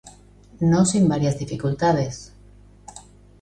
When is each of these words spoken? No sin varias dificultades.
No 0.61 0.83
sin 0.83 1.07
varias 1.07 1.37
dificultades. 1.37 2.33